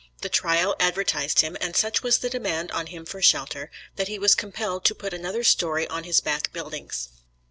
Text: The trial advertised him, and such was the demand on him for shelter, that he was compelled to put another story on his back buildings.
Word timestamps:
The 0.23 0.29
trial 0.29 0.75
advertised 0.79 1.41
him, 1.41 1.55
and 1.61 1.75
such 1.75 2.01
was 2.01 2.17
the 2.17 2.29
demand 2.31 2.71
on 2.71 2.87
him 2.87 3.05
for 3.05 3.21
shelter, 3.21 3.69
that 3.97 4.07
he 4.07 4.17
was 4.17 4.33
compelled 4.33 4.83
to 4.85 4.95
put 4.95 5.13
another 5.13 5.43
story 5.43 5.87
on 5.89 6.05
his 6.05 6.21
back 6.21 6.51
buildings. 6.51 7.09